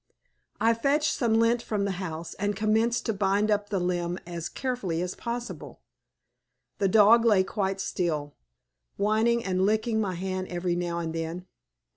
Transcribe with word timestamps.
I 0.59 0.73
fetched 0.73 1.13
some 1.13 1.35
lint 1.35 1.61
from 1.61 1.85
the 1.85 1.91
house, 2.01 2.33
and 2.39 2.55
commenced 2.55 3.05
to 3.05 3.13
bind 3.13 3.51
up 3.51 3.69
the 3.69 3.79
limb 3.79 4.17
as 4.25 4.49
carefully 4.49 4.99
as 4.99 5.13
possible. 5.13 5.79
The 6.79 6.87
dog 6.87 7.23
lay 7.23 7.43
quite 7.43 7.79
still, 7.79 8.33
whining 8.97 9.43
and 9.43 9.63
licking 9.63 10.01
my 10.01 10.15
hand 10.15 10.47
every 10.47 10.75
now 10.75 10.97
and 10.97 11.13
then. 11.13 11.45